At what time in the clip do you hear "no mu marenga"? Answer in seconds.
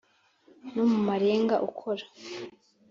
0.73-1.55